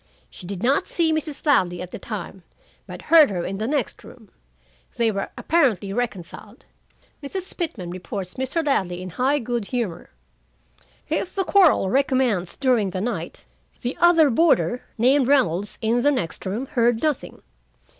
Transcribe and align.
She 0.31 0.47
did 0.47 0.63
not 0.63 0.87
see 0.87 1.13
Mrs. 1.13 1.45
Ladley 1.45 1.79
at 1.79 1.91
the 1.91 1.99
time, 1.99 2.41
but 2.87 3.03
heard 3.03 3.29
her 3.29 3.45
in 3.45 3.57
the 3.59 3.67
next 3.67 4.03
room. 4.03 4.29
They 4.97 5.11
were 5.11 5.29
apparently 5.37 5.93
reconciled: 5.93 6.65
Mrs. 7.21 7.55
Pitman 7.55 7.91
reports 7.91 8.33
Mr. 8.33 8.65
Ladley 8.65 9.03
in 9.03 9.11
high 9.11 9.37
good 9.37 9.65
humor. 9.65 10.09
If 11.07 11.35
the 11.35 11.43
quarrel 11.43 11.91
recommenced 11.91 12.59
during 12.59 12.89
the 12.89 12.99
night, 12.99 13.45
the 13.81 13.95
other 13.99 14.31
boarder, 14.31 14.81
named 14.97 15.27
Reynolds, 15.27 15.77
in 15.83 16.01
the 16.01 16.09
next 16.09 16.47
room, 16.47 16.65
heard 16.65 17.03
nothing. 17.03 17.43